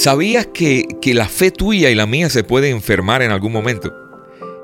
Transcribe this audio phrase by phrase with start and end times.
[0.00, 3.92] ¿Sabías que, que la fe tuya y la mía se puede enfermar en algún momento?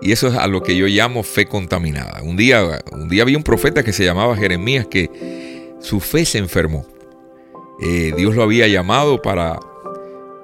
[0.00, 2.22] Y eso es a lo que yo llamo fe contaminada.
[2.22, 6.38] Un día, un día vi un profeta que se llamaba Jeremías que su fe se
[6.38, 6.86] enfermó.
[7.82, 9.58] Eh, Dios lo había llamado para,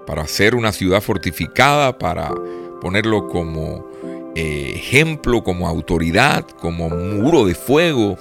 [0.09, 2.35] para hacer una ciudad fortificada, para
[2.81, 3.87] ponerlo como
[4.35, 8.19] eh, ejemplo, como autoridad, como muro de fuego.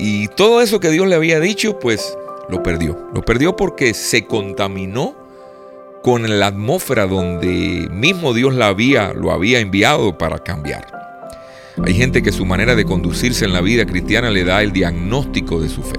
[0.00, 2.98] Y todo eso que Dios le había dicho, pues lo perdió.
[3.14, 5.22] Lo perdió porque se contaminó
[6.04, 10.86] con la atmósfera donde mismo Dios la había, lo había enviado para cambiar.
[11.82, 15.62] Hay gente que su manera de conducirse en la vida cristiana le da el diagnóstico
[15.62, 15.98] de su fe.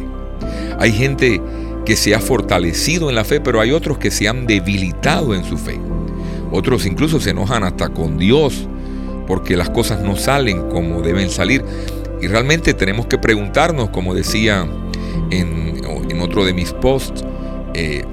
[0.77, 1.41] Hay gente
[1.87, 5.43] que se ha fortalecido en la fe, pero hay otros que se han debilitado en
[5.43, 5.79] su fe.
[6.51, 8.67] Otros incluso se enojan hasta con Dios
[9.25, 11.65] porque las cosas no salen como deben salir.
[12.21, 14.67] Y realmente tenemos que preguntarnos, como decía
[15.31, 15.81] en,
[16.21, 17.23] otro de mis posts,
[17.73, 18.05] eh,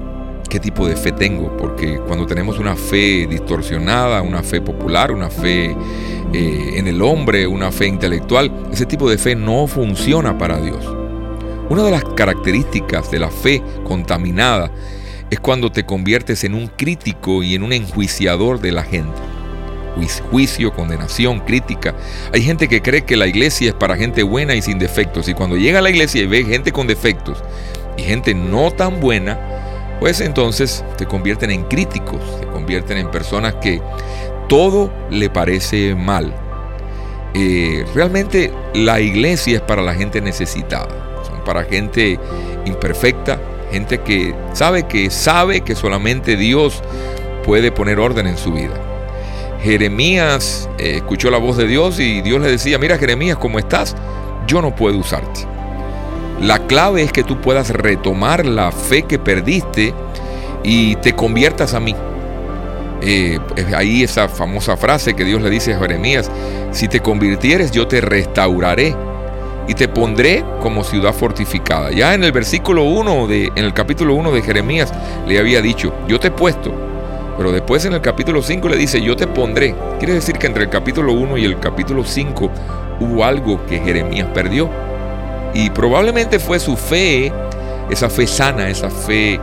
[0.53, 5.31] qué tipo de fe tengo, porque cuando tenemos una fe distorsionada, una fe popular, una
[5.31, 5.75] fe
[6.31, 10.85] eh, en el hombre, una fe intelectual, ese tipo de fe no funciona para Dios.
[11.71, 14.69] Una de las características de la fe contaminada
[15.31, 19.19] es cuando te conviertes en un crítico y en un enjuiciador de la gente.
[20.29, 21.95] Juicio, condenación, crítica.
[22.31, 25.27] Hay gente que cree que la iglesia es para gente buena y sin defectos.
[25.27, 27.43] Y cuando llega a la iglesia y ve gente con defectos
[27.97, 29.52] y gente no tan buena,
[30.03, 33.81] pues entonces te convierten en críticos, se convierten en personas que
[34.49, 36.35] todo le parece mal.
[37.33, 42.19] Eh, realmente la iglesia es para la gente necesitada, son para gente
[42.65, 43.39] imperfecta,
[43.71, 46.83] gente que sabe que sabe que solamente Dios
[47.45, 48.73] puede poner orden en su vida.
[49.61, 53.95] Jeremías eh, escuchó la voz de Dios y Dios le decía, mira Jeremías, ¿cómo estás?
[54.47, 55.52] Yo no puedo usarte.
[56.41, 59.93] La clave es que tú puedas retomar la fe que perdiste
[60.63, 61.95] y te conviertas a mí.
[63.01, 63.37] Eh,
[63.75, 66.31] ahí esa famosa frase que Dios le dice a Jeremías,
[66.71, 68.95] si te convirtieres yo te restauraré
[69.67, 71.91] y te pondré como ciudad fortificada.
[71.91, 74.93] Ya en el versículo 1 de en el capítulo 1 de Jeremías
[75.27, 76.73] le había dicho, yo te he puesto,
[77.37, 79.75] pero después en el capítulo 5 le dice, yo te pondré.
[79.97, 82.51] Quiere decir que entre el capítulo 1 y el capítulo 5
[82.99, 84.69] hubo algo que Jeremías perdió.
[85.53, 87.31] Y probablemente fue su fe,
[87.89, 89.39] esa fe sana, esa fe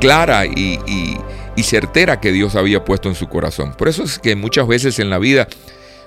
[0.00, 0.78] clara y,
[1.62, 3.72] certera que Dios había puesto en su corazón.
[3.78, 5.46] Por eso es que muchas veces en la vida,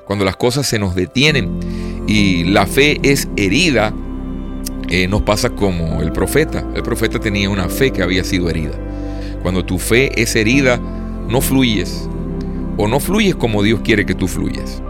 [0.05, 3.93] cuando las cosas se nos detienen y la fe es herida,
[4.89, 6.67] eh, nos pasa como el profeta.
[6.75, 8.77] El profeta tenía una fe que había sido herida.
[9.41, 10.77] Cuando tu fe es herida,
[11.29, 12.09] no fluyes.
[12.77, 14.81] O no fluyes como Dios quiere que tú fluyes.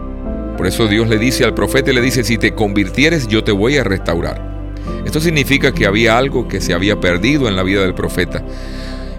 [0.56, 3.76] Por eso Dios le dice al profeta le dice, si te convirtieres yo te voy
[3.76, 4.56] a restaurar.
[5.04, 8.42] Esto significa que había algo que se había perdido en la vida del profeta.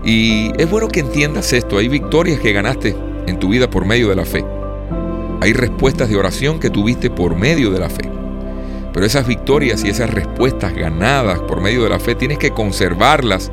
[0.04, 2.96] Y es bueno que entiendas esto, hay victorias que ganaste
[3.28, 4.44] en tu vida por medio de la fe.
[5.42, 8.10] Hay respuestas de oración que tuviste por medio de la fe.
[8.94, 13.52] Pero esas victorias y esas respuestas ganadas por medio de la fe tienes que conservarlas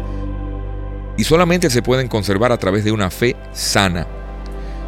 [1.17, 4.07] y solamente se pueden conservar a través de una fe sana.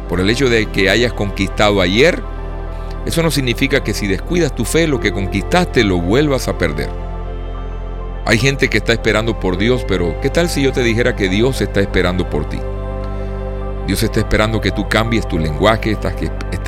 [0.09, 2.21] Por el hecho de que hayas conquistado ayer,
[3.07, 6.89] eso no significa que si descuidas tu fe, lo que conquistaste lo vuelvas a perder.
[8.25, 11.29] Hay gente que está esperando por Dios, pero ¿qué tal si yo te dijera que
[11.29, 12.59] Dios está esperando por ti?
[13.87, 16.13] Dios está esperando que tú cambies tu lenguaje, está,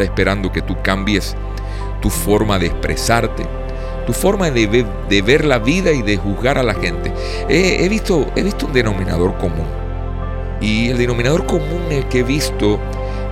[0.01, 1.35] esperando que tú cambies
[2.01, 3.43] tu forma de expresarte,
[4.07, 7.11] tu forma de ver, la vida y de juzgar a la gente.
[7.49, 9.67] He, visto, he visto un denominador común.
[10.61, 12.79] Y el denominador común que he visto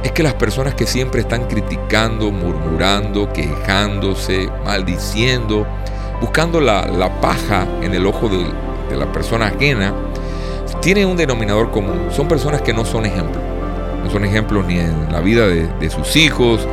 [0.04, 5.66] es que las personas que siempre están criticando, murmurando, quejándose, maldiciendo,
[6.22, 9.94] buscando la, paja en el ojo de, la persona ajena,
[10.82, 12.10] tienen un denominador común.
[12.12, 13.44] Son personas que no son ejemplos.
[14.04, 16.66] No son ejemplos ni en la vida de, de sus hijos,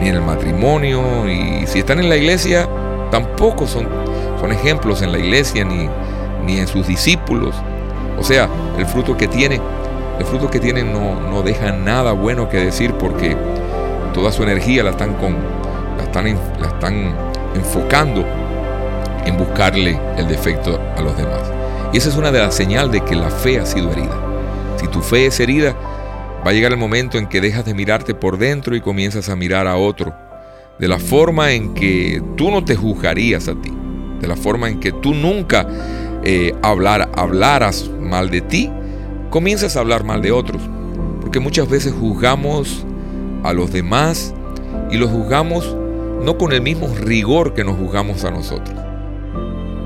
[0.00, 1.28] ni en el matrimonio.
[1.28, 2.68] Y si están en la iglesia,
[3.10, 3.88] tampoco son,
[4.40, 5.88] son ejemplos en la iglesia ni,
[6.44, 7.54] ni en sus discípulos.
[8.18, 8.48] O sea,
[8.78, 9.60] el fruto que tienen
[10.18, 13.36] el fruto que tienen no, no deja nada bueno que decir porque
[14.14, 15.36] toda su energía la están, con,
[15.98, 16.26] la están,
[16.58, 17.14] la están
[17.54, 18.24] enfocando
[19.26, 21.42] en buscarle el defecto a los demás.
[21.92, 24.18] Y esa es una de las señales de que la fe ha sido herida.
[24.78, 25.76] Si tu fe es herida,
[26.46, 29.36] va a llegar el momento en que dejas de mirarte por dentro y comienzas a
[29.36, 30.14] mirar a otro.
[30.78, 33.72] De la forma en que tú no te juzgarías a ti.
[34.20, 35.66] De la forma en que tú nunca
[36.24, 38.70] eh, hablar, hablaras mal de ti
[39.30, 40.62] comienzas a hablar mal de otros.
[41.20, 42.84] Porque muchas veces juzgamos
[43.42, 44.34] a los demás
[44.90, 45.76] y los juzgamos
[46.22, 48.78] no con el mismo rigor que nos juzgamos a nosotros.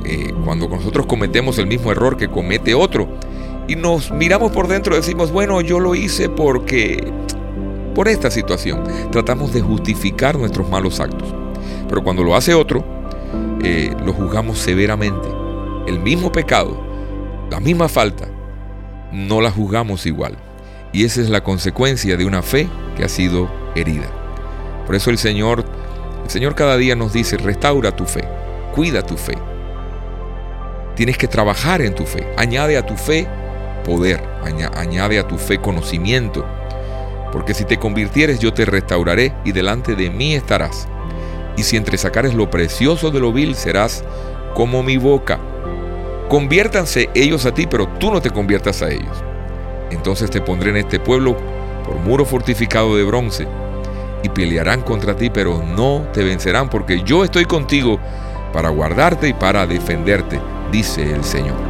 [0.04, 3.08] Eh, cuando nosotros cometemos el mismo error que comete otro,
[3.69, 7.12] y nos miramos por dentro decimos, bueno, yo lo hice porque
[7.94, 8.82] por esta situación.
[9.10, 11.34] Tratamos de justificar nuestros malos actos.
[11.88, 12.84] Pero cuando lo hace otro,
[13.62, 15.28] eh, lo juzgamos severamente.
[15.87, 16.76] El mismo pecado,
[17.50, 18.28] la misma falta,
[19.12, 20.37] no la juzgamos igual.
[20.93, 24.09] Y esa es la consecuencia de una fe que ha sido herida.
[24.87, 25.65] Por eso el Señor,
[26.25, 28.25] el Señor cada día nos dice, restaura tu fe,
[28.75, 29.35] cuida tu fe.
[30.97, 32.27] Tienes que trabajar en tu fe.
[32.37, 33.27] Añade a tu fe
[33.85, 36.45] poder, añade a tu fe conocimiento.
[37.33, 40.89] Porque si te convirtieres yo te restauraré y delante de mí estarás.
[41.57, 44.05] Y si entresacares lo precioso de lo vil serás
[44.55, 45.39] como mi boca.
[46.31, 49.25] Conviértanse ellos a ti, pero tú no te conviertas a ellos.
[49.91, 51.37] Entonces te pondré en este pueblo
[51.85, 53.49] por muro fortificado de bronce,
[54.23, 57.99] y pelearán contra ti, pero no te vencerán, porque yo estoy contigo
[58.53, 60.41] para guardarte y para defenderte,
[60.71, 61.69] dice el Señor.